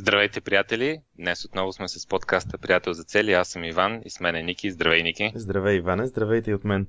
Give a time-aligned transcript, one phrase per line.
[0.00, 1.00] Здравейте, приятели!
[1.18, 3.32] Днес отново сме с подкаста Приятел за цели.
[3.32, 4.70] Аз съм Иван и с мен е Ники.
[4.70, 5.32] Здравей, Ники!
[5.34, 6.06] Здравей, Иване!
[6.06, 6.86] Здравейте и от мен!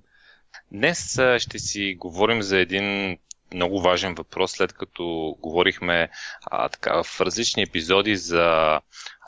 [0.71, 3.17] Днес ще си говорим за един
[3.53, 6.09] много важен въпрос, след като говорихме
[6.45, 8.79] а, така, в различни епизоди за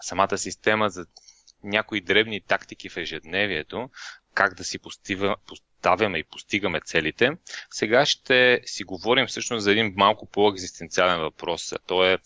[0.02, 1.05] самата система, за
[1.63, 3.89] някои дребни тактики в ежедневието,
[4.34, 7.32] как да си постива, поставяме и постигаме целите.
[7.70, 11.73] Сега ще си говорим всъщност за един малко по-екзистенциален въпрос.
[11.88, 12.18] То е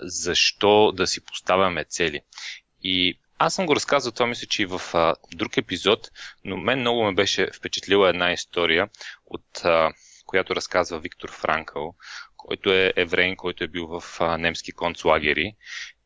[0.00, 2.20] защо да си поставяме цели.
[2.82, 6.10] И аз съм го разказал това, мисля, че и в а, друг епизод,
[6.44, 8.88] но мен много ме беше впечатлила една история,
[9.26, 9.92] от а,
[10.26, 11.94] която разказва Виктор Франкъл,
[12.36, 15.56] който е еврейн, който е бил в а, немски концлагери.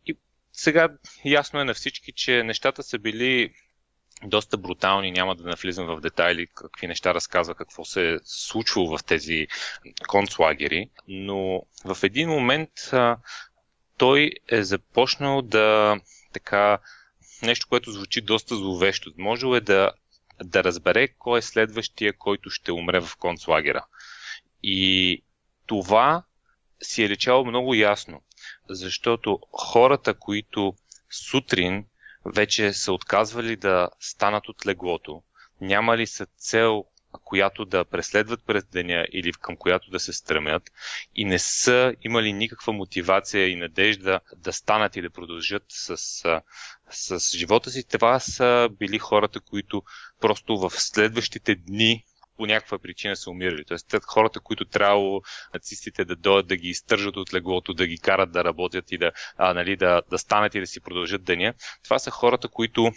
[0.07, 0.17] И
[0.53, 0.89] сега
[1.25, 3.55] ясно е на всички, че нещата са били
[4.25, 9.05] доста брутални, няма да навлизам в детайли какви неща разказва, какво се е случвало в
[9.05, 9.47] тези
[10.09, 13.17] концлагери, но в един момент а,
[13.99, 15.97] той е започнал да
[16.33, 16.79] така
[17.43, 19.13] нещо, което звучи доста зловещо.
[19.19, 19.93] Можел е да,
[20.45, 23.87] да разбере кой е следващия, който ще умре в концлагера.
[24.63, 25.23] И
[25.67, 26.23] това
[26.83, 28.23] си е лечало много ясно,
[28.69, 30.75] защото хората, които
[31.11, 31.85] сутрин
[32.25, 35.23] вече са отказвали да станат от леглото,
[35.61, 36.85] нямали са цел
[37.25, 40.63] която да преследват през деня или към която да се стремят
[41.15, 45.97] и не са имали никаква мотивация и надежда да станат и да продължат с,
[46.91, 49.83] с живота си, това са били хората, които
[50.21, 52.05] просто в следващите дни
[52.37, 53.65] по някаква причина са умирали.
[53.65, 55.23] Тоест, хората, които трябвало
[55.55, 59.13] нацистите да дойдат да ги изтържат от леглото, да ги карат да работят и да,
[59.37, 62.93] а, нали, да, да станат и да си продължат деня, това са хората, които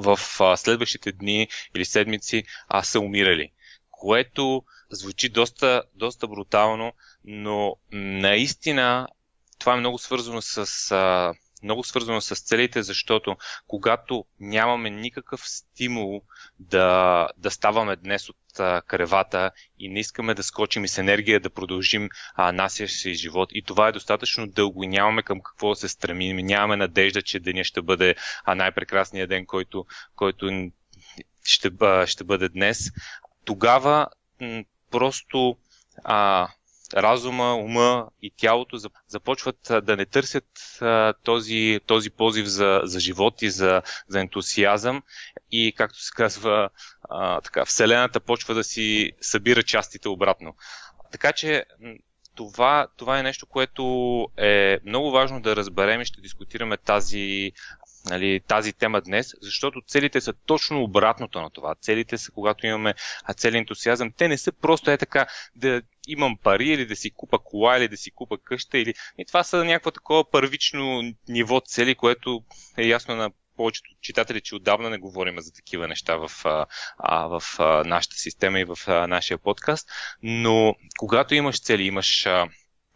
[0.00, 3.50] в а, следващите дни или седмици а, са умирали.
[3.90, 6.92] Което звучи доста, доста брутално,
[7.24, 9.08] но наистина
[9.58, 10.90] това е много свързано с.
[10.90, 16.22] А, много свързано с целите, защото когато нямаме никакъв стимул
[16.58, 21.40] да, да ставаме днес от а, кревата и не искаме да скочим и с енергия
[21.40, 25.68] да продължим а, нашия си живот и това е достатъчно дълго и нямаме към какво
[25.68, 30.70] да се стремим, нямаме надежда, че деня ще бъде а, най-прекрасният ден, който, който
[31.44, 31.70] ще,
[32.06, 32.90] ще бъде днес,
[33.44, 34.06] тогава
[34.40, 35.56] м- просто
[36.04, 36.48] а,
[36.94, 38.78] разума, ума и тялото
[39.08, 40.78] започват да не търсят
[41.24, 45.02] този, този позив за, за живот и за, за ентусиазъм
[45.50, 46.70] и, както се казва,
[47.44, 50.54] така, Вселената почва да си събира частите обратно.
[51.12, 51.64] Така че
[52.34, 53.82] това, това е нещо, което
[54.36, 57.52] е много важно да разберем и ще дискутираме тази,
[58.04, 61.74] нали, тази тема днес, защото целите са точно обратното на това.
[61.74, 62.94] Целите са, когато имаме
[63.36, 67.38] цели ентусиазъм, те не са просто е така да имам пари или да си купа
[67.38, 68.78] кола или да си купа къща.
[68.78, 68.94] Или...
[69.18, 72.44] И това са някакво такова първично ниво цели, което
[72.78, 76.30] е ясно на повечето читатели, че отдавна не говорим за такива неща в,
[76.98, 79.88] а, в а, нашата система и в а, нашия подкаст.
[80.22, 82.48] Но когато имаш цели, имаш а,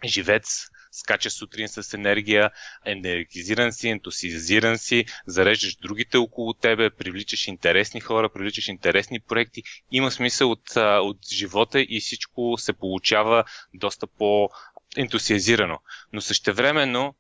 [0.05, 2.51] живец, скачаш сутрин с енергия,
[2.85, 9.63] енергизиран си, ентусиазиран си, зареждаш другите около тебе, привличаш интересни хора, привличаш интересни проекти.
[9.91, 13.45] Има смисъл от, от живота и всичко се получава
[13.75, 15.79] доста по-ентусиазирано.
[16.13, 17.15] Но същевременно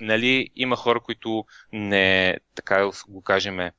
[0.00, 3.72] нали, има хора, които не, така го кажеме,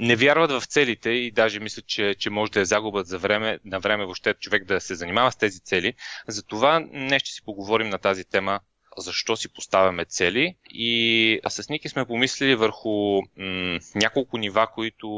[0.00, 3.58] не вярват в целите и даже мислят, че, че може да е загуба за време,
[3.64, 5.94] на време въобще човек да се занимава с тези цели.
[6.28, 8.60] Затова днес ще си поговорим на тази тема
[8.96, 15.08] защо си поставяме цели и с Ники сме помислили върху м- няколко нива, които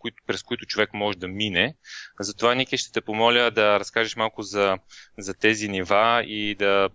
[0.00, 1.74] които, през които човек може да мине.
[2.20, 4.78] Затова, Ники, ще те помоля да разкажеш малко за,
[5.18, 6.88] за тези нива и да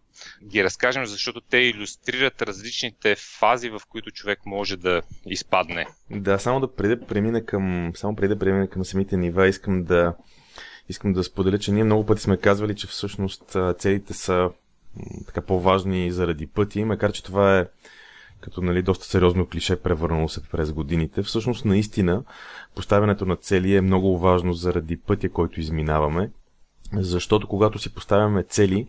[0.48, 5.86] ги разкажем, защото те иллюстрират различните фази, в които човек може да изпадне.
[6.10, 9.84] Да, само да преди да премина към, само преди да премина към самите нива, искам
[9.84, 10.16] да,
[10.90, 14.50] искам да споделя, че ние много пъти сме казвали, че всъщност целите са
[15.26, 17.66] така по-важни заради пъти, макар че това е
[18.46, 21.24] като нали, доста сериозно клише превърнало се през годините.
[21.24, 22.24] Всъщност, наистина,
[22.76, 26.32] поставянето на цели е много важно заради пътя, който изминаваме,
[26.94, 28.88] защото когато си поставяме цели,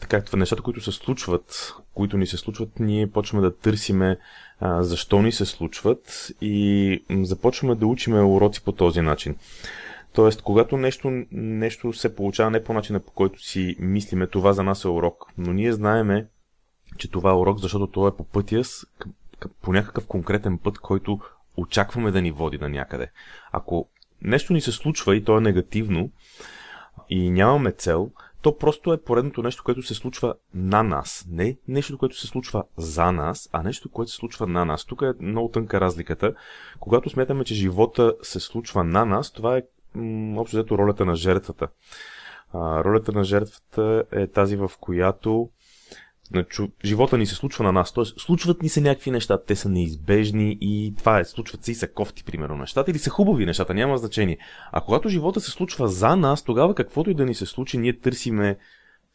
[0.00, 4.18] така, това нещата, които се случват, които ни се случват, ние почваме да търсиме
[4.60, 9.36] а, защо ни се случват и започваме да учиме уроци по този начин.
[10.12, 14.62] Тоест, когато нещо, нещо се получава не по начина по който си мислиме, това за
[14.62, 15.26] нас е урок.
[15.38, 16.26] Но ние знаеме,
[16.98, 18.86] че това е урок, защото това е по пътя с,
[19.62, 21.20] по някакъв конкретен път, който
[21.56, 23.10] очакваме да ни води на някъде.
[23.52, 23.88] Ако
[24.22, 26.10] нещо ни се случва и то е негативно
[27.10, 28.10] и нямаме цел,
[28.42, 31.26] то просто е поредното нещо, което се случва на нас.
[31.30, 34.84] Не нещо, което се случва за нас, а нещо, което се случва на нас.
[34.84, 36.34] Тук е много тънка разликата.
[36.80, 39.62] Когато смятаме, че живота се случва на нас, това е
[39.94, 41.68] м- общо взето ролята на жертвата.
[42.52, 45.48] А, ролята на жертвата е тази, в която
[46.84, 47.92] живота ни се случва на нас.
[47.92, 51.74] Тоест, случват ни се някакви неща, те са неизбежни и това е, случват се и
[51.74, 54.38] са кофти, примерно, нещата, или са хубави нещата, няма значение.
[54.72, 57.98] А когато живота се случва за нас, тогава каквото и да ни се случи, ние
[57.98, 58.58] търсиме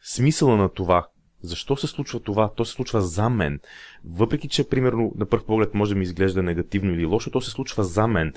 [0.02, 1.06] смисъла на това,
[1.46, 2.50] защо се случва това?
[2.56, 3.60] То се случва за мен.
[4.04, 7.50] Въпреки, че примерно на първ поглед може да ми изглежда негативно или лошо, то се
[7.50, 8.32] случва за мен.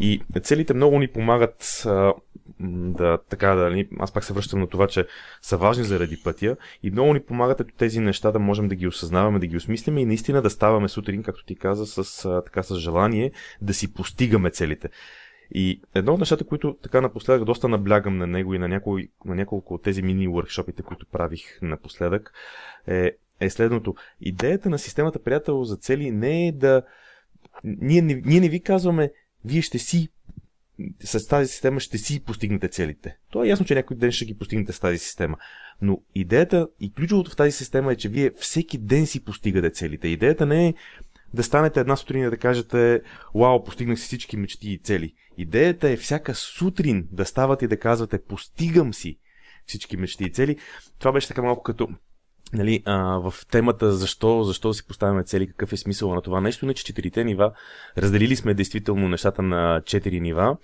[0.00, 2.12] И целите много ни помагат а,
[2.60, 5.06] да, така да, нали, аз пак се връщам на това, че
[5.42, 8.86] са важни заради пътя и много ни помагат ето тези неща да можем да ги
[8.86, 12.62] осъзнаваме, да ги осмислиме и наистина да ставаме сутрин, както ти каза, с, а, така,
[12.62, 14.88] с желание да си постигаме целите.
[15.50, 19.34] И едно от нещата, които така напоследък доста наблягам на него и на, някой, на
[19.34, 22.32] няколко от тези мини workshopите, които правих напоследък,
[22.86, 23.94] е, е следното.
[24.20, 26.82] Идеята на системата приятел за цели не е да...
[27.64, 29.12] Ние не, ние не ви казваме,
[29.44, 30.08] вие ще си
[31.04, 33.16] с тази система ще си постигнете целите.
[33.30, 35.36] То е ясно, че някой ден ще ги постигнете с тази система.
[35.82, 40.08] Но идеята и ключовото в тази система е, че вие всеки ден си постигате целите.
[40.08, 40.74] Идеята не е
[41.34, 43.02] да станете една сутрин и да кажете,
[43.34, 45.14] вау, постигнах си всички мечти и цели.
[45.38, 49.18] Идеята е всяка сутрин да ставате и да казвате, постигам си
[49.66, 50.56] всички мечти и цели.
[50.98, 51.88] Това беше така малко като
[52.52, 56.66] нали, а, в темата защо, защо си поставяме цели, какъв е смисъл на това нещо,
[56.66, 57.52] не че четирите нива,
[57.98, 60.56] разделили сме действително нещата на четири нива.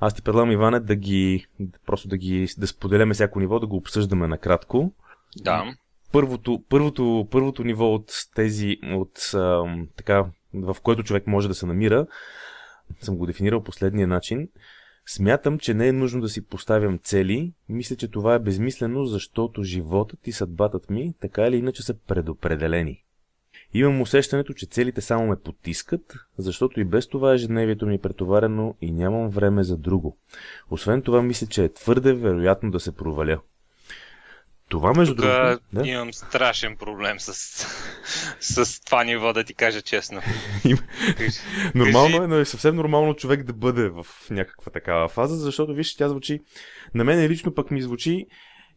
[0.00, 1.46] Аз ти предлагам, Иване, да ги,
[1.86, 4.92] просто да ги, да споделяме всяко ниво, да го обсъждаме накратко.
[5.36, 5.64] Да
[6.12, 9.32] първото, първото, първото ниво от тези, от,
[9.96, 10.24] така,
[10.54, 12.06] в който човек може да се намира,
[13.00, 14.48] съм го дефинирал последния начин.
[15.06, 17.52] Смятам, че не е нужно да си поставям цели.
[17.68, 23.04] Мисля, че това е безмислено, защото животът и съдбатът ми така или иначе са предопределени.
[23.74, 28.74] Имам усещането, че целите само ме потискат, защото и без това ежедневието ми е претоварено
[28.80, 30.18] и нямам време за друго.
[30.70, 33.40] Освен това, мисля, че е твърде вероятно да се проваля.
[34.72, 35.62] Това между Тук другото...
[35.72, 35.88] Да?
[35.88, 37.32] имам страшен проблем с,
[38.40, 40.20] с това ниво, да ти кажа честно.
[41.74, 45.96] нормално е, но е съвсем нормално човек да бъде в някаква такава фаза, защото виж,
[45.96, 46.40] тя звучи,
[46.94, 48.26] на мен лично пък ми звучи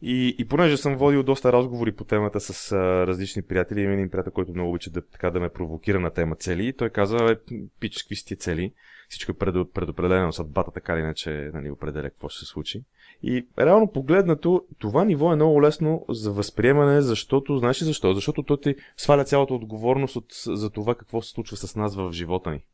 [0.02, 4.10] и, и понеже съм водил доста разговори по темата с а, различни приятели, има един
[4.10, 7.16] приятел, който много обича да, така, да ме провокира на тема цели, и той каза,
[7.16, 8.72] е, пич, какви си ти цели?
[9.08, 9.38] Всичко е
[9.74, 12.82] предопределено, съдбата така или иначе нали, определя какво ще се случи.
[13.28, 18.14] И реално погледнато, това ниво е много лесно за възприемане, защото, знаеш ли защо?
[18.14, 22.12] Защото то ти сваля цялата отговорност от, за това какво се случва с нас в
[22.12, 22.64] живота ни.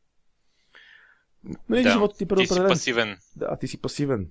[1.69, 3.17] Нали, да, живота ти, е ти си пасивен.
[3.35, 4.29] Да, ти си пасивен.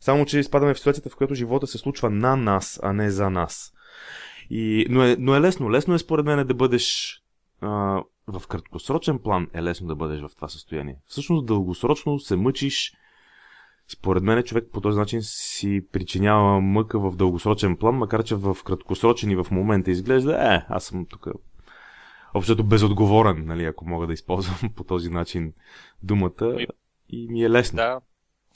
[0.00, 3.30] Само, че изпадаме в ситуацията, в която живота се случва на нас, а не за
[3.30, 3.72] нас.
[4.50, 5.70] И, но, е, но е лесно.
[5.70, 7.16] Лесно е според мен да бъдеш
[7.60, 10.96] а, в краткосрочен план е лесно да бъдеш в това състояние.
[11.06, 12.92] Всъщност дългосрочно се мъчиш
[13.92, 18.56] според мен човек по този начин си причинява мъка в дългосрочен план, макар че в
[18.64, 21.26] краткосрочен и в момента изглежда, е, аз съм тук
[22.34, 25.52] общото безотговорен, нали, ако мога да използвам по този начин
[26.02, 26.66] думата
[27.08, 27.76] и ми е лесно.
[27.76, 28.00] Да,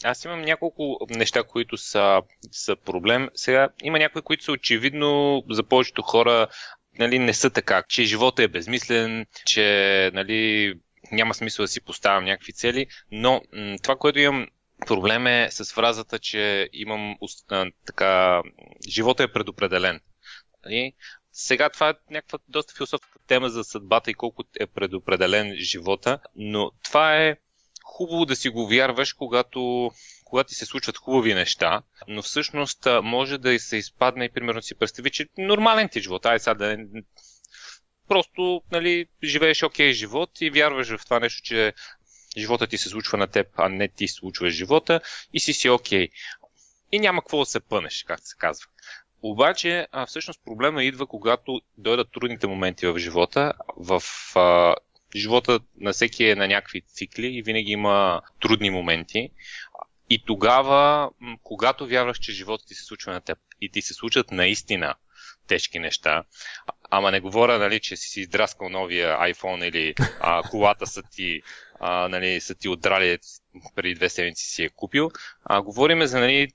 [0.05, 3.29] аз имам няколко неща, които са, са проблем.
[3.35, 6.47] Сега има някои, които са очевидно за повечето хора
[6.99, 10.75] нали, не са така, че живота е безмислен, че нали,
[11.13, 14.47] няма смисъл да си поставям някакви цели, но м- това, което имам
[14.87, 17.17] Проблем е с фразата, че имам
[17.87, 18.43] така,
[18.89, 20.01] живота е предопределен.
[20.65, 20.93] Нали?
[21.33, 26.71] Сега това е някаква доста философска тема за съдбата и колко е предопределен живота, но
[26.85, 27.37] това е
[27.85, 29.91] хубаво да си го вярваш, когато,
[30.25, 34.75] когато ти се случват хубави неща, но всъщност може да се изпадне и примерно си
[34.75, 36.77] представи, че нормален ти живот, ай сега да
[38.09, 41.73] просто нали, живееш окей живот и вярваш в това нещо, че
[42.37, 45.01] живота ти се случва на теб, а не ти случваш живота
[45.33, 46.09] и си си окей.
[46.09, 46.11] Okay.
[46.93, 48.67] И няма какво да се пънеш, както се казва.
[49.23, 53.53] Обаче, а, всъщност проблема идва, когато дойдат трудните моменти в живота.
[53.77, 54.03] В
[54.35, 54.75] а,
[55.17, 59.31] живота на всеки е на някакви цикли и винаги има трудни моменти.
[60.11, 61.11] И тогава,
[61.43, 64.95] когато вярваш, че живота ти се случва на теб и ти се случат наистина
[65.47, 66.25] тежки неща,
[66.91, 71.43] ама не говоря, нали, че си издраскал новия iPhone или а, колата са ти
[71.81, 73.19] а, нали, са ти отдрали
[73.75, 75.11] преди две седмици си е купил.
[75.45, 76.49] А, говориме за нали,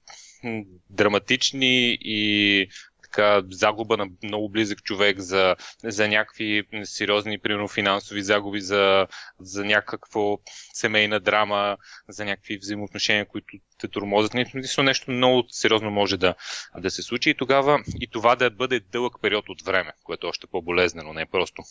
[0.89, 2.67] драматични и
[3.03, 9.07] така, загуба на много близък човек, за, за някакви сериозни, примерно финансови загуби, за,
[9.39, 10.37] за някакво
[10.73, 11.77] семейна драма,
[12.09, 14.33] за някакви взаимоотношения, които те тормозят.
[14.33, 16.35] Нещо, нещо много сериозно може да,
[16.77, 20.29] да се случи и тогава и това да бъде дълъг период от време, което е
[20.29, 21.63] още по-болезнено, не е просто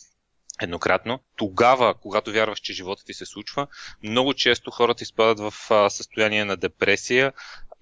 [0.61, 1.19] еднократно.
[1.35, 3.67] Тогава, когато вярваш, че живота ти се случва,
[4.03, 5.53] много често хората изпадат в
[5.89, 7.33] състояние на депресия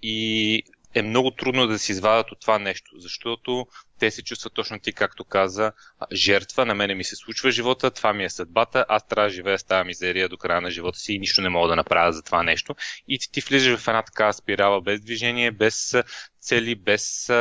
[0.01, 0.63] и
[0.95, 3.67] е много трудно да се извадят от това нещо, защото
[3.99, 5.71] те се чувстват точно ти, както каза,
[6.11, 9.59] жертва, на мене ми се случва живота, това ми е съдбата, аз трябва да живея
[9.59, 12.21] с тази мизерия до края на живота си и нищо не мога да направя за
[12.23, 12.75] това нещо.
[13.07, 15.95] И ти, ти влизаш в една такава спирала без движение, без
[16.41, 17.31] цели, без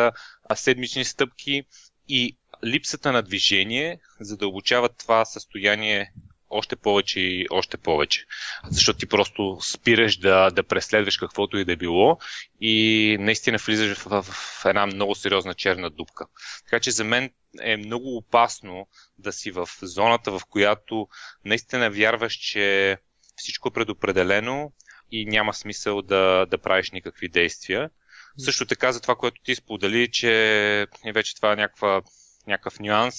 [0.54, 1.62] седмични стъпки
[2.08, 6.12] и липсата на движение задълбочава това състояние
[6.52, 8.24] още повече и още повече.
[8.70, 12.18] Защото ти просто спираш да, да преследваш каквото и да било
[12.60, 16.26] и наистина влизаш в, в една много сериозна черна дупка.
[16.64, 18.86] Така че за мен е много опасно
[19.18, 21.08] да си в зоната, в която
[21.44, 22.98] наистина вярваш, че
[23.36, 24.72] всичко е предопределено
[25.10, 27.90] и няма смисъл да, да правиш никакви действия.
[28.38, 32.02] Също така за това, което ти сподели, че вече това е някаква,
[32.46, 33.14] някакъв нюанс,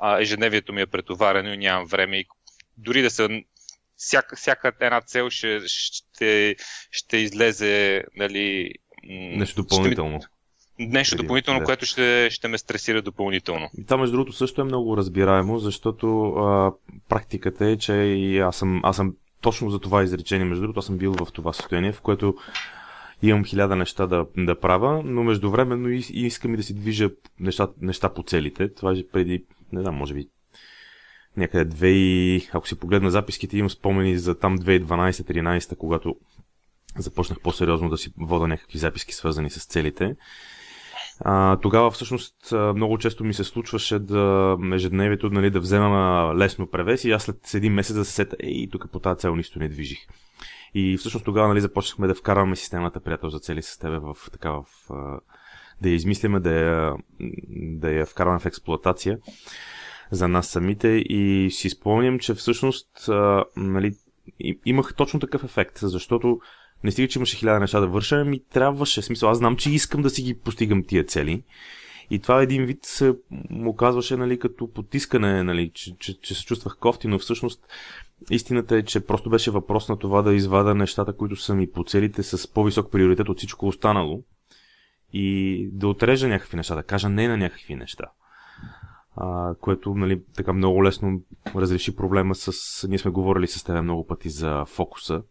[0.00, 2.26] а, ежедневието ми е претоварено и нямам време и
[2.76, 3.28] дори да са
[3.96, 6.56] всяка, всяка една цел ще, ще,
[6.90, 8.72] ще излезе нали,
[9.08, 10.20] нещо допълнително.
[10.20, 10.28] Ще
[10.78, 11.64] нещо допълнително, да.
[11.64, 13.70] което ще, ще ме стресира допълнително.
[13.78, 16.72] И това, между другото, също е много разбираемо, защото а,
[17.08, 20.86] практиката е, че и аз съм, аз съм точно за това изречение, между другото, аз
[20.86, 22.34] съм бил в това състояние, в което
[23.22, 27.68] имам хиляда неща да, да правя, но междувременно и, искам и да си движа неща,
[27.80, 28.74] неща по целите.
[28.74, 30.28] Това е преди, не знам, може би
[31.36, 32.48] някъде две и...
[32.52, 36.16] Ако си погледна записките, имам спомени за там 2012-13, когато
[36.98, 40.16] започнах по-сериозно да си вода някакви записки, свързани с целите.
[41.20, 47.04] А, тогава всъщност много често ми се случваше да ежедневието нали, да взема лесно превес
[47.04, 49.68] и аз след един месец да се сета, ей, тук по тази цел нищо не
[49.68, 49.98] движих.
[50.74, 54.50] И всъщност тогава нали, започнахме да вкарваме системата приятел за цели с тебе в, така,
[54.50, 54.64] в,
[55.82, 56.94] да я измисляме, да я,
[57.52, 59.18] да я вкарваме в експлуатация
[60.10, 62.88] за нас самите и си спомням, че всъщност
[63.56, 63.94] нали,
[64.66, 66.40] имах точно такъв ефект, защото
[66.84, 69.02] не стига, че имаше хиляда неща да върша, ми трябваше.
[69.02, 71.42] Смисъл, аз знам, че искам да си ги постигам тия цели.
[72.10, 73.14] И това един вид се
[73.50, 77.66] му казваше нали, като потискане, нали, че, че, че се чувствах кофти, но всъщност
[78.30, 81.84] истината е, че просто беше въпрос на това да извада нещата, които са ми по
[81.84, 84.22] целите с по-висок приоритет от всичко останало
[85.12, 88.04] и да отрежа някакви неща, да кажа не на някакви неща
[89.16, 91.22] а, което нали, така много лесно
[91.56, 92.52] разреши проблема с...
[92.88, 95.22] Ние сме говорили с теб много пъти за фокуса.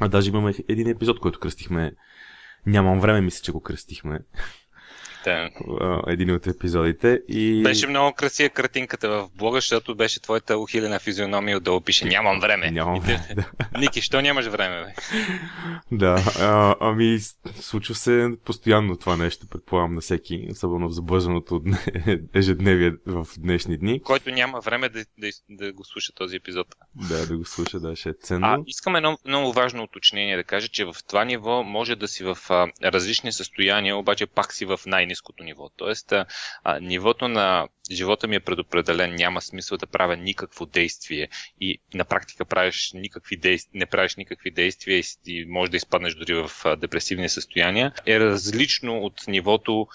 [0.00, 1.92] А даже имаме един епизод, който кръстихме.
[2.66, 4.20] Нямам време, мисля, че го кръстихме.
[5.24, 5.50] Да.
[6.06, 7.20] Един от епизодите.
[7.28, 7.62] И...
[7.62, 12.70] Беше много красива картинката в блога, защото беше твоята ухилена физиономия отдолу пише Нямам време.
[12.70, 13.28] Нямам време.
[13.36, 13.50] Да.
[13.78, 14.82] Ники, що нямаш време?
[14.82, 14.94] Бе?
[15.92, 17.18] Да, а, ами
[17.60, 21.62] случва се постоянно това нещо, предполагам на всеки, особено в забързаното
[22.34, 24.02] ежедневие в днешни дни.
[24.02, 26.66] Който няма време да, да, да го слуша този епизод.
[27.08, 28.46] Да, да го слуша, да, ще е ценно.
[28.46, 32.24] А, искам едно много важно уточнение да кажа, че в това ниво може да си
[32.24, 35.68] в а, различни състояния, обаче пак си в най ниското ниво.
[35.76, 36.26] Тоест, а,
[36.80, 41.28] нивото на живота ми е предопределен, няма смисъл да правя никакво действие
[41.60, 46.14] и на практика правиш никакви действия, не правиш никакви действия и, и може да изпаднеш
[46.14, 49.86] дори в депресивни състояния, е различно от нивото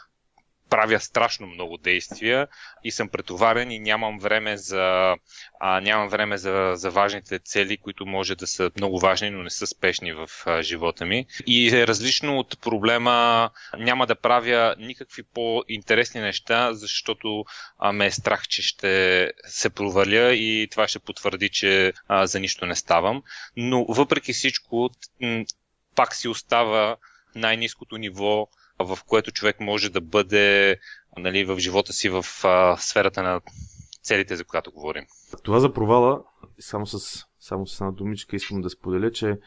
[0.69, 2.47] правя страшно много действия
[2.83, 5.15] и съм претоварен и нямам време за,
[5.59, 9.49] а, нямам време за, за важните цели, които може да са много важни, но не
[9.49, 11.25] са спешни в а, живота ми.
[11.47, 17.45] И е различно от проблема няма да правя никакви по-интересни неща, защото
[17.79, 22.39] а, ме е страх, че ще се проваля и това ще потвърди, че а, за
[22.39, 23.23] нищо не ставам.
[23.57, 24.89] Но въпреки всичко,
[25.95, 26.97] пак си остава
[27.35, 28.47] най-низкото ниво
[28.79, 30.77] в което човек може да бъде
[31.17, 33.41] нали, в живота си в а, сферата на
[34.03, 35.05] целите, за която говорим.
[35.43, 36.23] Това за провала,
[36.59, 39.37] само с, само с една думичка искам да споделя, че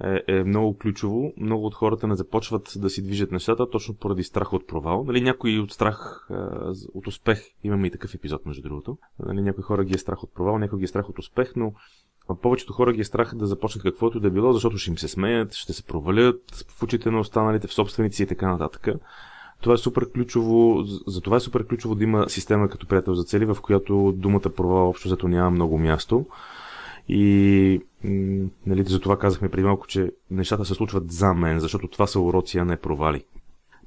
[0.00, 1.32] е, е много ключово.
[1.36, 5.04] Много от хората не започват да си движат нещата точно поради страх от провал.
[5.04, 6.34] Нали, някои от страх е,
[6.94, 8.98] от успех, имаме и такъв епизод между другото.
[9.26, 11.72] Нали, някои хора ги е страх от провал, някои ги е страх от успех, но
[12.42, 15.54] повечето хора ги е страх да започнат каквото да било, защото ще им се смеят,
[15.54, 18.88] ще се провалят в очите на останалите, в собственици и така нататък.
[19.60, 23.24] Това е супер ключово, за това е супер ключово да има система като приятел за
[23.24, 26.26] цели, в която думата провал общо зато няма много място.
[27.08, 27.80] И
[28.66, 32.20] нали, за това казахме преди малко, че нещата се случват за мен, защото това са
[32.20, 33.24] уроци, а не провали.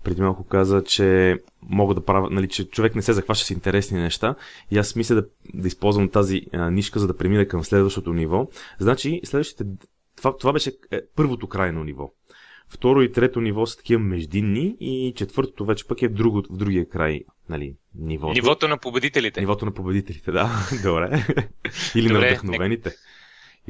[0.04, 4.00] преди малко каза, че мога да правя, нали, че човек не се захваща с интересни
[4.00, 4.36] неща
[4.72, 8.48] и аз мисля да, да използвам тази а, нишка, за да премина към следващото ниво.
[8.80, 9.66] Значи, следващите,
[10.18, 12.12] това, това беше е, първото крайно ниво.
[12.70, 16.58] Второ и трето ниво са такива междинни и четвъртото вече пък е в, друго, в
[16.58, 18.34] другия край, нали, нивото.
[18.34, 19.40] Нивото на победителите.
[19.40, 20.50] Нивото на победителите, да.
[20.84, 21.26] Добре.
[21.96, 22.90] Или Добре, на вдъхновените.
[22.90, 23.00] Нека...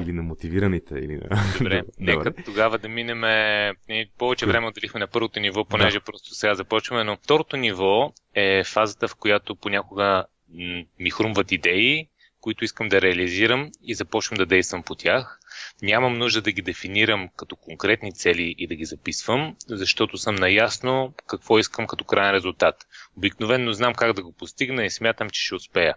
[0.02, 0.96] Или на мотивираните.
[0.96, 1.44] Или на...
[1.58, 3.22] Добре, нека тогава да минем.
[3.90, 6.06] Ние повече време отделихме на първото ниво, понеже да.
[6.06, 10.26] просто сега започваме, но второто ниво е фазата, в която понякога
[11.00, 12.08] ми хрумват идеи,
[12.42, 15.40] които искам да реализирам и започвам да действам по тях.
[15.82, 21.14] Нямам нужда да ги дефинирам като конкретни цели и да ги записвам, защото съм наясно
[21.28, 22.76] какво искам като крайен резултат.
[23.18, 25.96] Обикновенно знам как да го постигна и смятам, че ще успея.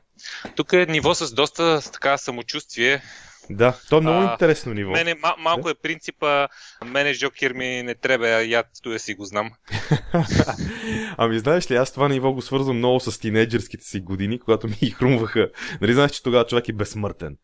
[0.56, 3.02] Тук е ниво с доста така самочувствие,
[3.50, 4.90] да, то е много а, интересно ниво.
[4.90, 5.70] Мене, мал- малко да?
[5.70, 6.48] е принципа,
[6.86, 9.50] мене Жокер ми не трябва, я да си го знам.
[11.16, 14.90] ами знаеш ли, аз това ниво го свързвам много с тинейджерските си години, когато ми
[14.90, 15.50] хрумваха.
[15.80, 17.36] Нали знаеш, че тогава човек е безсмъртен.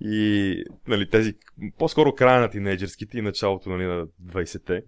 [0.00, 1.34] И нали, тези,
[1.78, 4.82] по-скоро края на тинейджерските и началото нали, на 20-те.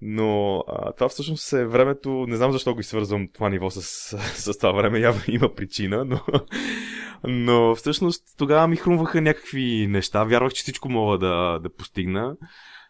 [0.00, 3.82] Но а, това всъщност е времето, не знам защо го свързвам това ниво с,
[4.34, 6.20] с това време, явно има причина, но,
[7.24, 12.36] но всъщност тогава ми хрумваха някакви неща, вярвах, че всичко мога да, да постигна.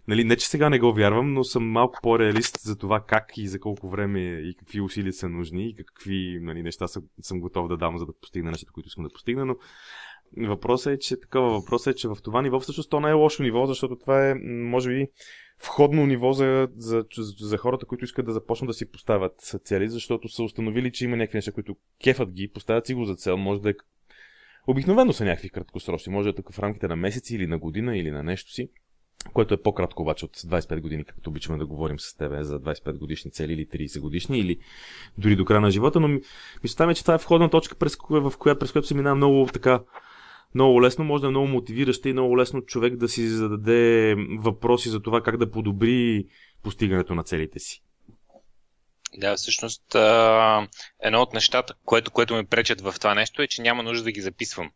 [0.08, 3.48] Нали, не, че сега не го вярвам, но съм малко по-реалист за това как и
[3.48, 7.68] за колко време и какви усилия са нужни и какви нали, неща съм, съм готов
[7.68, 9.44] да дам, за да постигна нещата, които искам да постигна.
[9.44, 9.56] Но
[10.38, 13.42] въпросът е, че такава въпросът е, че в това ниво всъщност то не е лошо
[13.42, 15.08] ниво, защото това е, може би,
[15.64, 17.04] входно ниво за, за,
[17.40, 21.16] за хората, които искат да започнат да си поставят цели, защото са установили, че има
[21.16, 23.74] някакви неща, които кефат ги, поставят си го за цел, може да е
[24.66, 27.98] Обикновено са някакви краткосрочни, може да е тук в рамките на месеци или на година
[27.98, 28.68] или на нещо си,
[29.32, 32.98] което е по-кратко обаче от 25 години, както обичаме да говорим с тебе за 25
[32.98, 34.58] годишни цели или 30 годишни или
[35.18, 36.20] дори до края на живота, но
[36.62, 39.16] мисълта ми е, че това е входна точка, през, в коя, през която се минава
[39.16, 39.82] много така
[40.54, 44.88] много лесно, може да е много мотивираща и много лесно човек да си зададе въпроси
[44.88, 46.26] за това как да подобри
[46.62, 47.82] постигането на целите си.
[49.16, 49.94] Да, всъщност
[51.00, 54.12] едно от нещата, което, което ме пречат в това нещо е, че няма нужда да
[54.12, 54.70] ги записвам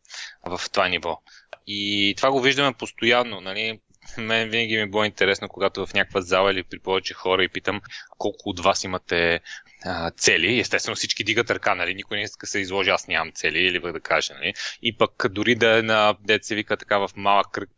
[0.46, 1.20] в това ниво.
[1.66, 3.40] И това го виждаме постоянно.
[3.40, 3.80] Нали?
[4.16, 7.48] Мен винаги ми е било интересно, когато в някаква зала или при повече хора и
[7.48, 7.80] питам
[8.18, 9.40] колко от вас имате
[9.84, 10.58] а, цели.
[10.58, 11.94] Естествено всички дигат ръка, нали?
[11.94, 14.54] Никой не иска се изложи, аз нямам цели или да кажа, нали?
[14.82, 17.70] И пък дори да е на деца вика така в малък кръг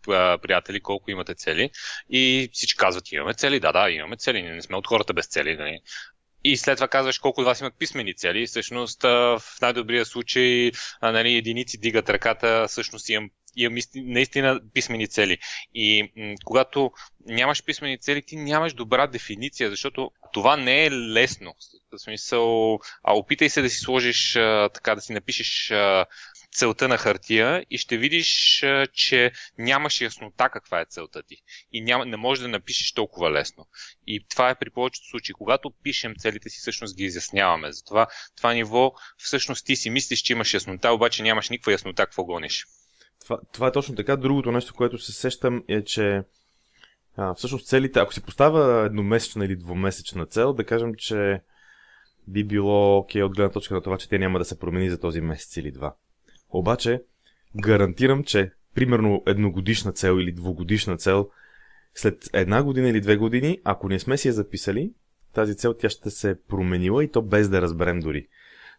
[0.43, 1.71] приятели, колко имате цели.
[2.11, 5.27] И всички казват, имаме цели, да, да, имаме цели, ние не сме от хората без
[5.27, 5.81] цели, нали?
[6.45, 8.47] И след това казваш колко от вас имат писмени цели.
[8.47, 10.71] Всъщност, в най-добрия случай,
[11.03, 15.39] нали, единици дигат ръката, всъщност имам имам наистина писмени цели.
[15.75, 16.91] И м- когато
[17.27, 21.55] нямаш писмени цели, ти нямаш добра дефиниция, защото това не е лесно.
[21.93, 26.07] В смисъл, а опитай се да си сложиш, а, така да си напишеш а,
[26.53, 31.37] целта на хартия и ще видиш, че нямаш яснота каква е целта ти.
[31.73, 33.67] И няма, не можеш да напишеш толкова лесно.
[34.07, 35.33] И това е при повечето случаи.
[35.35, 37.73] Когато пишем целите си, всъщност ги изясняваме.
[37.73, 42.25] Затова това ниво, всъщност ти си мислиш, че имаш яснота, обаче нямаш никаква яснота какво
[42.25, 42.67] гониш.
[43.31, 44.17] Това, това е точно така.
[44.17, 46.23] Другото нещо, което се сещам е, че
[47.17, 51.41] а, всъщност целите, ако си поставя едномесечна или двумесечна цел, да кажем, че
[52.29, 54.91] би било окей okay, от гледна точка на това, че те няма да се промени
[54.91, 55.95] за този месец или два.
[56.49, 57.03] Обаче,
[57.57, 61.31] гарантирам, че примерно едногодишна цел или двугодишна цел,
[61.95, 64.93] след една година или две години, ако не сме си я записали,
[65.35, 68.29] тази цел тя ще се променила и то без да разберем дори.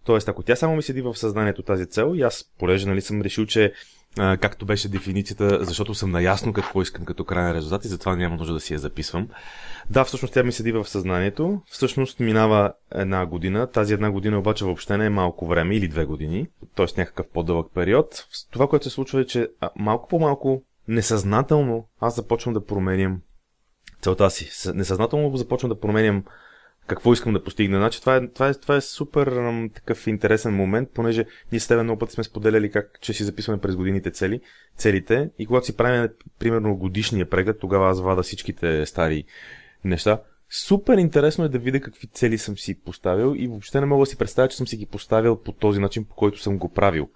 [0.06, 3.22] Тоест, ако тя само ми седи в съзнанието тази цел, и аз, понеже нали, съм
[3.22, 3.74] решил, че
[4.20, 8.36] а, както беше дефиницията, защото съм наясно какво искам като крайен резултат и затова няма
[8.36, 9.30] нужда да си я записвам.
[9.90, 11.62] Да, всъщност тя ми седи в съзнанието.
[11.66, 13.68] Всъщност минава една година.
[13.68, 16.86] Тази една година обаче въобще не е малко време или две години, т.е.
[16.98, 18.26] някакъв по-дълъг период.
[18.52, 23.22] Това, което се случва е, че малко по малко, несъзнателно, аз започвам да променям
[24.02, 24.72] целта си.
[24.74, 26.24] Несъзнателно започвам да променям
[26.96, 27.78] какво искам да постигна.
[27.78, 31.68] Значи, това, е, това, е, това е супер ам, такъв интересен момент, понеже ние с
[31.68, 34.42] тебе много пъти сме споделяли как, че си записваме през годините цели,
[34.78, 39.24] целите и когато си правим, примерно, годишния преглед, тогава аз вада всичките стари
[39.84, 40.22] неща.
[40.50, 44.06] Супер интересно е да видя какви цели съм си поставил и въобще не мога да
[44.06, 47.10] си представя, че съм си ги поставил по този начин, по който съм го правил.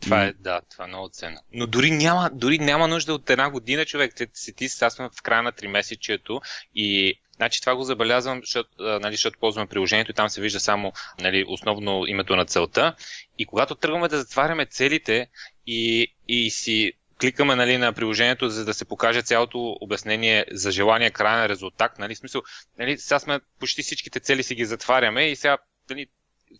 [0.00, 1.38] Това е, да, това е много ценно.
[1.52, 4.14] Но дори няма, дори няма нужда от една година, човек.
[4.14, 6.40] Ти, ти, ти сега сме в края на три месечието
[6.74, 10.92] и Значи това го забелязвам, защото, нали, защото ползваме приложението и там се вижда само
[11.20, 12.94] нали, основно името на целта.
[13.38, 15.26] И когато тръгваме да затваряме целите
[15.66, 21.10] и, и си кликаме нали, на приложението, за да се покаже цялото обяснение за желания
[21.10, 21.98] крайен резултат.
[21.98, 22.42] Нали, смисъл,
[22.78, 25.58] нали, сега сме почти всичките цели си ги затваряме и сега
[25.90, 26.06] нали,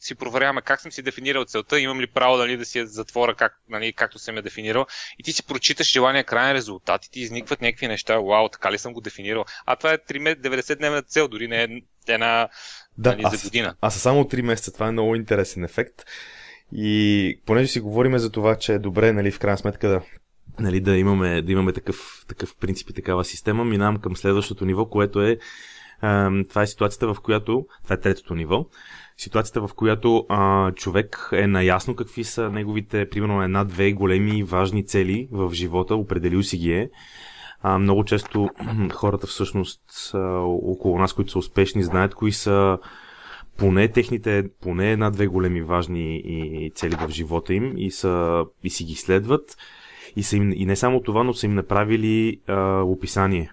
[0.01, 3.35] си проверяваме как съм си дефинирал целта, имам ли право нали, да си я затворя
[3.35, 4.87] как, нали, както съм я дефинирал.
[5.19, 8.19] И ти си прочиташ желания крайен резултат и ти изникват някакви неща.
[8.19, 9.45] Вау, така ли съм го дефинирал?
[9.67, 11.69] А това е 90-дневна цел, дори не е
[12.09, 12.49] една
[12.99, 13.75] да, нали, за година.
[13.81, 14.73] Аз, аз само 3 месеца.
[14.73, 16.05] Това е много интересен ефект.
[16.73, 20.03] И понеже си говориме за това, че е добре, нали, в крайна сметка да,
[20.59, 24.89] нали, да имаме, да имаме такъв, такъв принцип и такава система, минавам към следващото ниво,
[24.89, 25.39] което е
[26.49, 28.67] това е ситуацията, в която, това е третото ниво,
[29.21, 35.29] ситуацията, в която а, човек е наясно какви са неговите, примерно, една-две големи важни цели
[35.33, 36.91] в живота, определил си ги е.
[37.63, 38.49] А, много често
[38.93, 39.83] хората всъщност
[40.45, 42.79] около нас, които са успешни, знаят кои са
[43.57, 48.85] поне техните, поне една-две големи важни и цели в живота им и, са, и си
[48.85, 49.57] ги следват.
[50.17, 53.53] И, са им, и не само това, но са им направили а, описание.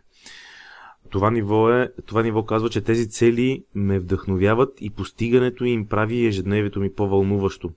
[1.10, 6.26] Това ниво, е, това ниво казва, че тези цели ме вдъхновяват и постигането им прави
[6.26, 7.70] ежедневието ми по-вълнуващо.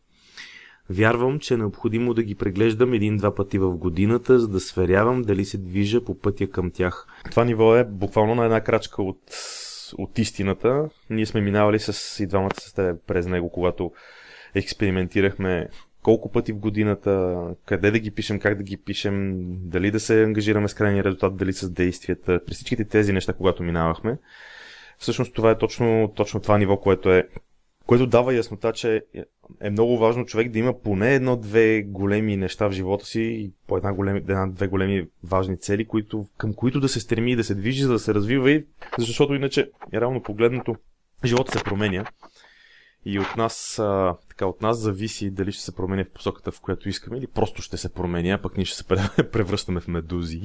[0.90, 5.45] Вярвам, че е необходимо да ги преглеждам един-два пъти в годината, за да сверявам дали
[5.45, 7.07] се движа по пътя към тях.
[7.31, 9.21] Това ниво е буквално на една крачка от,
[9.99, 10.88] от истината.
[11.11, 13.93] Ние сме минавали с и двамата с теб през него, когато
[14.55, 15.69] експериментирахме
[16.03, 19.37] колко пъти в годината, къде да ги пишем, как да ги пишем,
[19.69, 23.63] дали да се ангажираме с крайния резултат, дали с действията, при всичките тези неща, когато
[23.63, 24.19] минавахме.
[24.99, 27.29] Всъщност това е точно, точно това ниво, което е
[27.91, 29.03] което дава яснота, че
[29.61, 33.77] е много важно човек да има поне едно-две големи неща в живота си и по
[33.77, 37.83] една, големи, една-две големи важни цели, които, към които да се стреми, да се движи,
[37.83, 38.67] за да се развива и
[38.99, 40.77] защото иначе, реално погледнато,
[41.25, 42.05] живота се променя
[43.05, 46.61] и от нас, а, така, от нас зависи дали ще се промени в посоката, в
[46.61, 48.85] която искаме, или просто ще се промени, а пък ние ще се
[49.33, 50.40] превръщаме в медузи.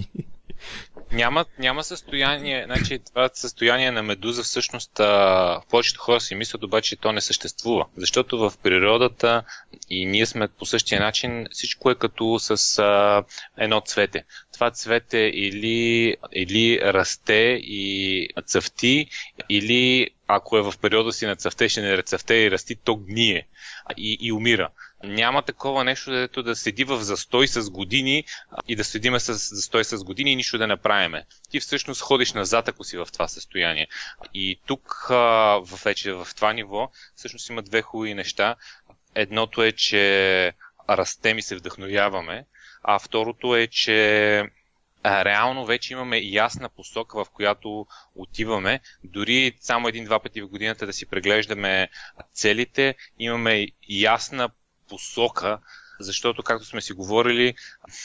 [1.12, 6.90] Няма, няма състояние, значи това състояние на медуза всъщност а, повечето хора си мислят обаче,
[6.90, 7.86] че то не съществува.
[7.98, 9.44] Защото в природата
[9.90, 13.24] и ние сме по същия начин, всичко е като с а,
[13.58, 14.24] едно цвете.
[14.56, 19.08] Това цвете или, или расте и цъфти,
[19.50, 23.48] или ако е в периода си на цъфте, ще не рецъфте и расти, то гние
[23.98, 24.70] и, и умира.
[25.04, 28.24] Няма такова нещо, дето да седи в застой с години
[28.68, 31.26] и да седиме с застой с години и нищо да не правиме.
[31.50, 33.88] Ти всъщност ходиш назад, ако си в това състояние.
[34.34, 35.08] И тук,
[35.86, 38.56] вече в това ниво, всъщност има две хубави неща.
[39.16, 40.54] Едното е, че
[40.90, 42.46] растем и се вдъхновяваме,
[42.88, 44.44] а второто е, че
[45.06, 48.80] реално вече имаме ясна посока, в която отиваме.
[49.04, 51.90] Дори само един-два пъти в годината да си преглеждаме
[52.34, 54.50] целите, имаме ясна
[54.90, 55.60] посока,
[56.00, 57.54] защото, както сме си говорили,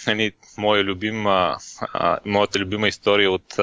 [0.07, 3.59] нали, моя любим, а, а, моята любима история от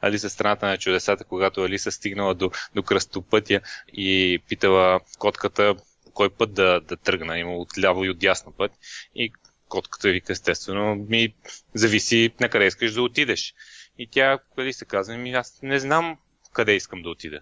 [0.00, 3.60] Алиса страната на чудесата, когато Алиса стигнала до, до кръстопътя
[3.92, 5.74] и питала котката
[6.14, 8.72] кой път да, да тръгна, има от ляво и от дясно път.
[9.14, 9.32] И
[9.70, 11.34] котката вика, естествено, ми
[11.74, 13.54] зависи на къде искаш да отидеш.
[13.98, 16.16] И тя, къде се казва, ми аз не знам
[16.52, 17.40] къде искам да отида.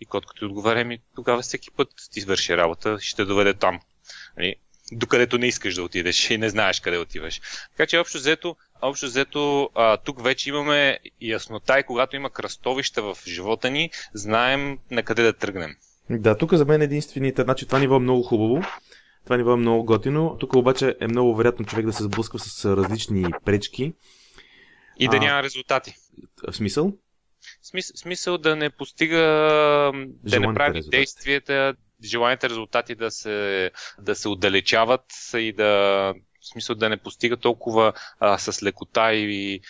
[0.00, 3.80] И котката отговаря ми, тогава всеки път ти свърши работа, ще доведе там.
[4.36, 4.56] Нали?
[4.92, 7.40] Докъдето не искаш да отидеш и не знаеш къде отиваш.
[7.70, 13.02] Така че общо взето, общо взето а, тук вече имаме яснота и когато има кръстовища
[13.02, 15.76] в живота ни, знаем на къде да тръгнем.
[16.10, 18.62] Да, тук за мен единствените, значи това ниво е много хубаво.
[19.30, 20.36] Това ниво е много готино.
[20.40, 23.92] Тук обаче е много вероятно човек да се сблъсква с различни пречки.
[24.98, 25.20] И да а...
[25.20, 25.94] няма резултати.
[26.48, 26.92] В смисъл?
[27.62, 29.16] Смис, смисъл да не постига,
[30.22, 30.98] да не прави резултати.
[30.98, 35.64] действията, желаните резултати да се, да се отдалечават и да,
[36.40, 39.60] в смисъл да не постига толкова а, с лекота и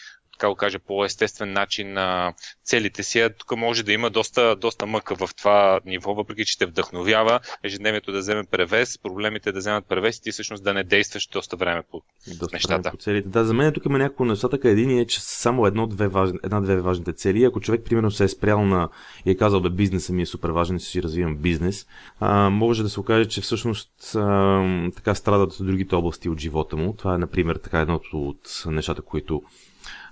[0.40, 3.29] така го кажа, по естествен начин на целите си.
[3.38, 8.12] Тук може да има доста, доста мъка в това ниво, въпреки че те вдъхновява ежедневието
[8.12, 11.83] да вземе превес, проблемите да вземат превес и ти всъщност да не действаш доста време
[11.90, 12.83] по доста нещата.
[12.83, 13.29] Време по целите.
[13.29, 14.70] Да, за мен тук има няколко недостатъка.
[14.70, 17.44] Един е, че само едно-две важни, една-две важните цели.
[17.44, 18.88] Ако човек, примерно, се е спрял на
[19.26, 21.87] и е казал, бе, бизнеса ми е супер важен, си развивам бизнес,
[22.20, 26.76] а, може да се окаже, че всъщност а, така страдат от другите области от живота
[26.76, 26.94] му.
[26.98, 29.42] Това е, например, така едното от нещата, които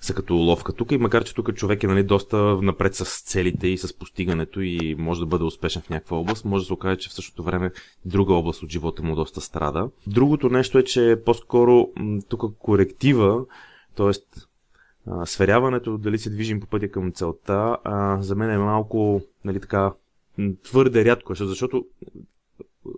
[0.01, 3.69] са като ловка тук и макар, че тук човек е нали, доста напред с целите
[3.69, 6.97] и с постигането и може да бъде успешен в някаква област, може да се окаже,
[6.97, 7.73] че в същото време
[8.05, 9.91] друга област от живота му доста страда.
[10.07, 11.89] Другото нещо е, че по-скоро
[12.29, 13.45] тук коректива,
[13.97, 14.13] т.е.
[15.25, 17.77] сверяването, дали се движим по пътя към целта,
[18.21, 19.93] за мен е малко нали, така,
[20.63, 21.87] твърде рядко, защото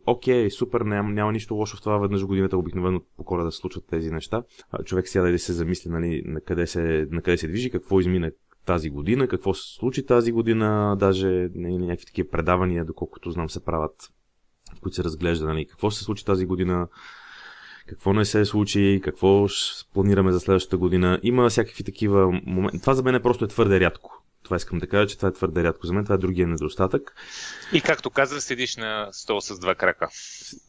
[0.06, 3.58] окей, супер, няма, няма нищо лошо в това, веднъж годината обикновено по коледа да се
[3.58, 4.42] случват тези неща.
[4.84, 8.30] Човек сяда да се замисли нали, на, къде се, на къде се движи, какво измина
[8.66, 13.64] тази година, какво се случи тази година, даже нали, някакви такива предавания, доколкото знам, се
[13.64, 14.10] правят,
[14.76, 16.88] в които се разглежда нали, какво се случи тази година,
[17.86, 19.46] какво не се случи, какво
[19.94, 21.20] планираме за следващата година.
[21.22, 22.80] Има всякакви такива моменти.
[22.80, 24.19] Това за мен е просто е твърде рядко.
[24.44, 26.04] Това искам да кажа, че това е твърде рядко за мен.
[26.04, 27.14] Това е другия недостатък.
[27.72, 30.08] И както каза, седиш на стол с два крака.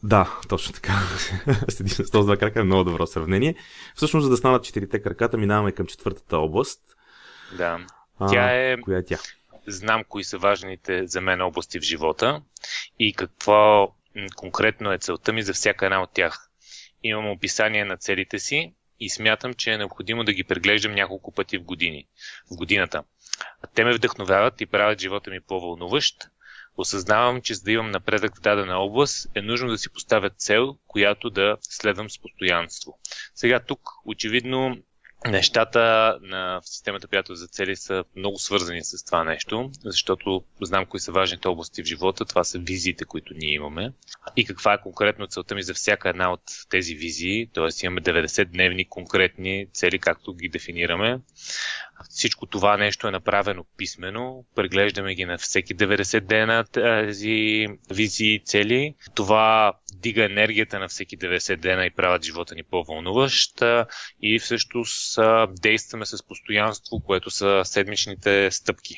[0.02, 0.92] Да, точно така.
[1.68, 3.54] седиш на стол с два крака е много добро сравнение.
[3.94, 6.80] Всъщност, за да станат четирите краката, минаваме към четвъртата област.
[7.58, 7.86] Да.
[8.30, 8.80] Тя е...
[8.80, 9.18] Коя е тя?
[9.66, 12.42] Знам кои са важните за мен области в живота
[12.98, 13.94] и какво
[14.36, 16.48] конкретно е целта ми за всяка една от тях.
[17.02, 21.58] Имам описание на целите си и смятам, че е необходимо да ги преглеждам няколко пъти
[21.58, 22.06] в години,
[22.50, 23.04] в годината.
[23.74, 26.28] Те ме вдъхновяват и правят живота ми по-вълнуващ.
[26.76, 30.76] Осъзнавам, че за да имам напредък в дадена област, е нужно да си поставя цел,
[30.86, 32.98] която да следвам с постоянство.
[33.34, 34.78] Сега тук, очевидно,
[35.28, 41.00] нещата на системата, която за цели са много свързани с това нещо, защото знам кои
[41.00, 43.92] са важните области в живота, това са визиите, които ние имаме
[44.36, 47.86] и каква е конкретно целта ми за всяка една от тези визии, т.е.
[47.86, 51.18] имаме 90-дневни конкретни цели, както ги дефинираме.
[52.10, 58.42] Всичко това нещо е направено писменно, преглеждаме ги на всеки 90 дена тези визии и
[58.44, 58.94] цели.
[59.14, 63.62] Това дига енергията на всеки 90 дена и правят живота ни по-вълнуващ
[64.22, 65.18] и всъщност
[65.60, 68.94] действаме с постоянство, което са седмичните стъпки.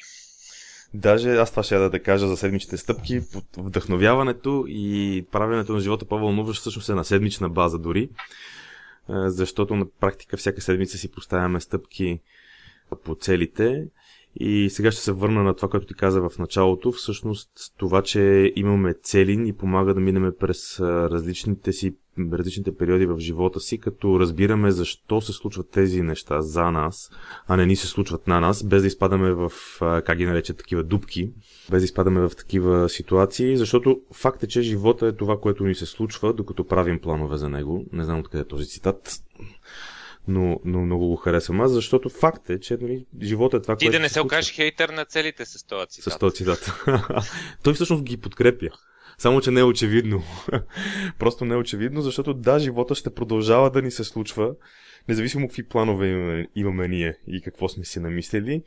[0.95, 3.21] Даже аз това ще да, да кажа за седмичните стъпки.
[3.57, 8.09] Вдъхновяването и правенето на живота по-вълнуващ всъщност е на седмична база дори.
[9.09, 12.21] Защото на практика всяка седмица си поставяме стъпки
[13.05, 13.89] по целите.
[14.37, 16.93] И сега ще се върна на това, което ти каза в началото.
[16.93, 21.95] Всъщност това, че имаме цели ни помага да минеме през различните си
[22.33, 27.11] различните периоди в живота си, като разбираме защо се случват тези неща за нас,
[27.47, 30.83] а не ни се случват на нас, без да изпадаме в, как ги наречат, такива
[30.83, 31.31] дупки,
[31.71, 35.75] без да изпадаме в такива ситуации, защото факт е, че живота е това, което ни
[35.75, 37.85] се случва, докато правим планове за него.
[37.93, 39.21] Не знам откъде е този цитат
[40.29, 43.87] но, но много го харесвам аз, защото факт е, че нали, живота е това, Ти
[43.87, 46.13] което да не се окажеш хейтър на целите с този цитат.
[46.13, 46.73] С този цитат.
[47.63, 48.69] Той всъщност ги подкрепя.
[49.19, 50.23] Само, че не е очевидно.
[51.19, 54.55] Просто не е очевидно, защото да, живота ще продължава да ни се случва,
[55.09, 58.63] независимо какви планове имаме, имаме ние и какво сме си намислили.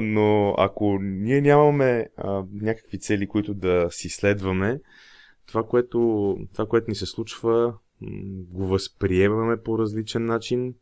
[0.00, 4.80] Но ако ние нямаме а, някакви цели, които да си следваме,
[5.46, 7.74] това което, това, което ни се случва,
[8.50, 10.74] го възприемаме по различен начин,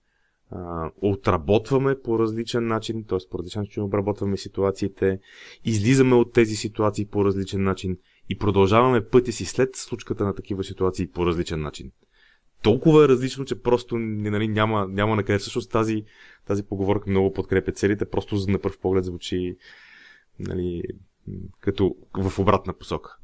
[0.50, 3.18] а, отработваме по различен начин, т.е.
[3.30, 5.20] по различен начин обработваме ситуациите,
[5.64, 10.64] излизаме от тези ситуации по различен начин и продължаваме пътя си след случката на такива
[10.64, 11.92] ситуации по различен начин.
[12.62, 15.38] Толкова е различно, че просто нали, няма, няма на къде.
[15.38, 16.04] Всъщност тази,
[16.46, 19.56] тази поговорка много подкрепя целите, просто на първ поглед звучи
[20.38, 20.82] нали,
[21.60, 23.16] като в обратна посока.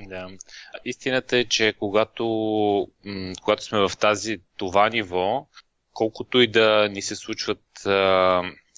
[0.00, 0.28] Да.
[0.84, 2.24] Истината е, че когато,
[3.42, 5.46] когато сме в тази, това ниво,
[5.92, 7.62] колкото и да ни се случват,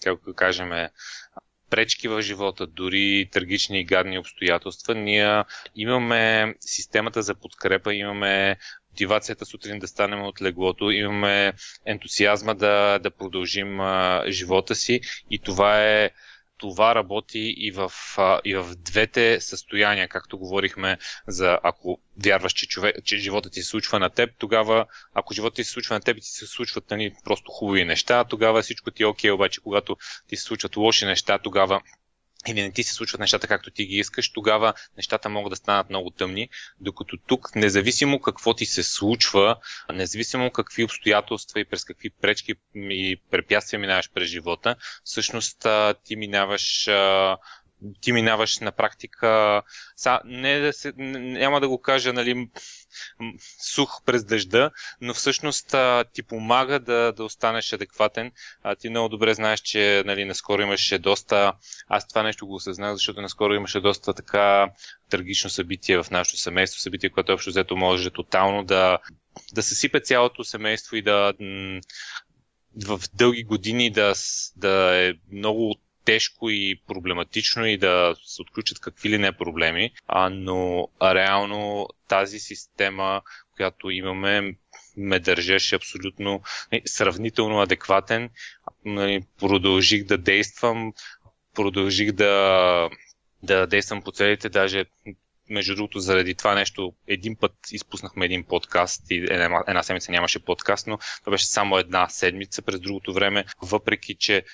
[0.04, 0.88] как да кажем,
[1.70, 5.44] пречки в живота, дори трагични и гадни обстоятелства, ние
[5.76, 8.56] имаме системата за подкрепа, имаме
[8.90, 11.52] мотивацията сутрин да станем от леглото, имаме
[11.86, 15.00] ентусиазма да, да продължим а, живота си
[15.30, 16.10] и това е
[16.58, 17.92] това работи и в,
[18.44, 23.68] и в двете състояния, както говорихме за ако вярваш, че, човек, че живота ти се
[23.68, 27.14] случва на теб, тогава, ако живота ти се случва на теб, ти се случват нали,
[27.24, 29.96] просто хубави неща, тогава всичко ти е окей, обаче когато
[30.28, 31.80] ти се случват лоши неща, тогава
[32.48, 35.90] или не ти се случват нещата както ти ги искаш, тогава нещата могат да станат
[35.90, 36.48] много тъмни,
[36.80, 39.56] докато тук, независимо какво ти се случва,
[39.92, 45.66] независимо какви обстоятелства и през какви пречки и препятствия минаваш през живота, всъщност
[46.04, 46.88] ти минаваш
[48.00, 49.62] ти минаваш на практика,
[49.96, 52.48] са, не да се, няма да го кажа, нали,
[53.64, 54.70] сух през дъжда,
[55.00, 58.32] но всъщност а, ти помага да, да останеш адекватен.
[58.62, 61.52] А, ти много добре знаеш, че нали, наскоро имаше доста,
[61.88, 64.70] аз това нещо го осъзнах, защото наскоро имаше доста така
[65.10, 68.98] трагично събитие в нашето семейство, събитие, което общо взето може тотално да,
[69.52, 71.32] да съсипе цялото семейство и да
[72.86, 74.12] в дълги години да,
[74.56, 80.28] да е много тежко и проблематично и да се отключат какви ли не проблеми, а,
[80.30, 83.22] но реално тази система,
[83.56, 84.56] която имаме,
[84.96, 88.30] ме държеше абсолютно не, сравнително адекватен.
[88.84, 90.92] Нали, продължих да действам,
[91.54, 92.90] продължих да,
[93.42, 94.84] да действам по целите, даже
[95.50, 100.38] между другото, заради това нещо, един път изпуснахме един подкаст и една, една седмица нямаше
[100.38, 104.44] подкаст, но това беше само една седмица през другото време, въпреки че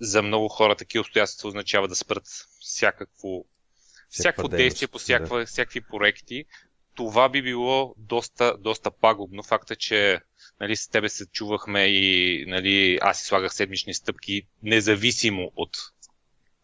[0.00, 2.24] за много хора такива обстоятелства означава да спрат
[2.60, 3.44] всякакво,
[4.10, 5.46] всякакво действие по всякаква, да.
[5.46, 6.44] всякакви проекти.
[6.94, 9.42] Това би било доста, доста пагубно.
[9.42, 10.20] Факта, че
[10.60, 15.70] нали, с тебе се чувахме и нали, аз си слагах седмични стъпки, независимо от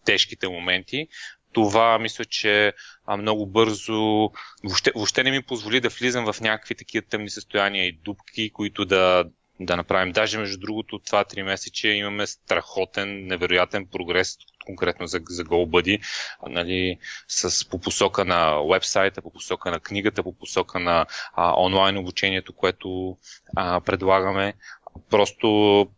[0.04, 1.08] тежките моменти,
[1.54, 2.72] това мисля, че
[3.06, 4.30] а, много бързо
[4.64, 8.84] въобще, въобще не ми позволи да влизам в някакви такива тъмни състояния и дупки, които
[8.84, 9.24] да,
[9.60, 10.12] да направим.
[10.12, 14.36] Даже между другото, това 3 месече имаме страхотен, невероятен прогрес
[14.66, 16.00] конкретно за, за GoBuddy,
[16.48, 21.98] нали, с, по посока на вебсайта, по посока на книгата, по посока на а, онлайн
[21.98, 23.16] обучението, което
[23.56, 24.54] а, предлагаме.
[25.10, 25.88] Просто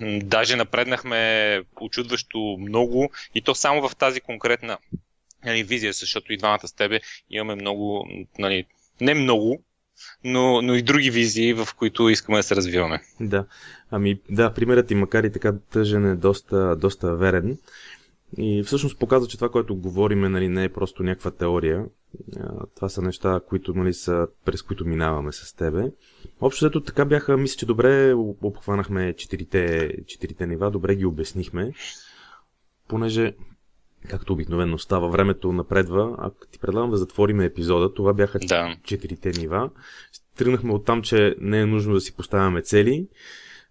[0.00, 4.78] даже напреднахме очудващо много и то само в тази конкретна
[5.44, 7.00] нали, визия, защото и двамата с тебе
[7.30, 8.66] имаме много, нали,
[9.00, 9.64] не много,
[10.24, 13.00] но, но и други визии, в които искаме да се развиваме.
[13.20, 13.46] Да,
[13.90, 17.58] ами да, примерът и макар и така тъжен е доста, доста верен.
[18.38, 21.84] И всъщност показва, че това, което говориме, нали, не е просто някаква теория.
[22.74, 25.90] Това са неща, които, нали, са, през които минаваме с тебе.
[26.40, 31.72] Общо взето така бяха, мисля, че добре обхванахме четирите, четирите нива, добре ги обяснихме.
[32.88, 33.34] Понеже,
[34.08, 38.76] както обикновено става, времето напредва, ако ти предлагам да затворим епизода, това бяха да.
[38.84, 39.70] четирите нива.
[40.36, 43.06] Тръгнахме от там, че не е нужно да си поставяме цели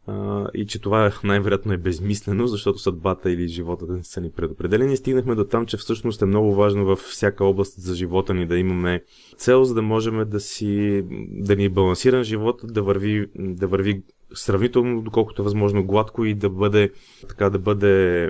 [0.08, 4.98] а, и че това най-вероятно е безмислено, защото съдбата или живота да са ни предопределени.
[4.98, 8.58] Стигнахме до там, че всъщност е много важно във всяка област за живота ни да
[8.58, 9.04] имаме
[9.38, 14.04] цел, за да можем да си да ни е балансиран живот, да върви, да върви
[14.34, 16.92] сравнително, доколкото е възможно гладко и да бъде
[17.30, 18.30] така да бъде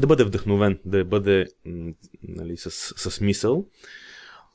[0.00, 1.46] да бъде вдъхновен, да бъде
[2.22, 3.66] нали, с, с смисъл.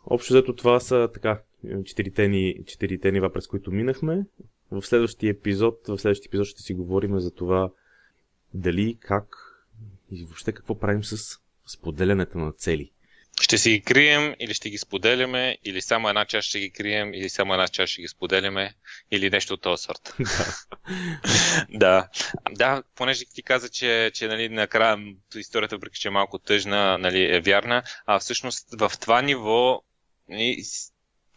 [0.06, 1.42] Общо взето това са така
[1.86, 4.26] четирите, ни, четирите нива, през които минахме.
[4.72, 7.72] В следващия епизод, в следващия епизод ще си говорим за това
[8.54, 9.26] дали, как
[10.12, 12.92] и въобще какво правим с споделянето на цели.
[13.42, 17.14] Ще си ги крием или ще ги споделяме, или само една част ще ги крием,
[17.14, 18.74] или само една част ще ги споделяме,
[19.12, 20.16] или нещо от този сорт.
[21.70, 22.10] да.
[22.52, 24.98] да, понеже ти каза, че, че нали, накрая
[25.36, 29.82] историята, въпреки че е малко тъжна, нали, е вярна, а всъщност в това ниво
[30.30, 30.64] нали,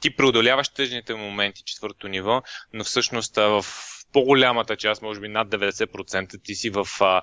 [0.01, 3.65] ти преодоляваш тъжните моменти, четвърто ниво, но всъщност в
[4.13, 7.23] по-голямата част, може би над 90%, ти си в а,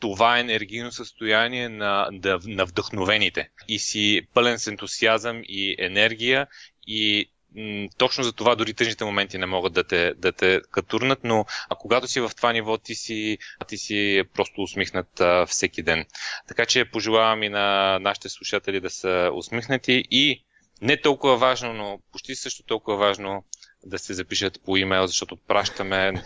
[0.00, 3.48] това енергийно състояние на, на, на вдъхновените.
[3.68, 6.46] И си пълен с ентусиазъм и енергия
[6.86, 7.30] и
[7.98, 11.74] точно за това дори тъжните моменти не могат да те, да те катурнат, но а
[11.74, 16.04] когато си в това ниво, ти си, ти си просто усмихнат а, всеки ден.
[16.48, 20.44] Така че пожелавам и на нашите слушатели да са усмихнати и
[20.82, 23.44] не толкова важно, но почти също толкова важно
[23.86, 26.22] да се запишат по имейл, защото пращаме,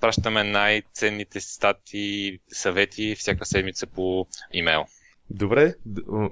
[0.00, 4.84] пращаме най-ценните стати, съвети всяка седмица по имейл.
[5.30, 5.74] Добре,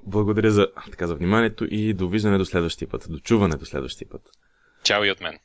[0.07, 3.07] благодаря за, така, за вниманието и довиждане до следващия път.
[3.09, 4.23] До чуване до следващия път.
[4.83, 5.39] Чао и от мен.